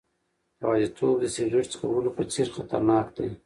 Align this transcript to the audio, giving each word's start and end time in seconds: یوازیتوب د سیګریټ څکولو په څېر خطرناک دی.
یوازیتوب 0.61 1.15
د 1.19 1.25
سیګریټ 1.35 1.67
څکولو 1.73 2.09
په 2.17 2.23
څېر 2.31 2.47
خطرناک 2.55 3.07
دی. 3.17 3.29